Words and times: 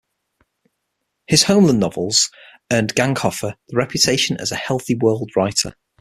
His 1.27 1.43
homeland 1.43 1.79
novels 1.79 2.31
earned 2.73 2.95
Ganghofer 2.95 3.53
the 3.67 3.77
reputation 3.77 4.35
as 4.39 4.51
a 4.51 4.55
"healthy 4.55 4.95
world" 4.95 5.29
writer". 5.35 5.75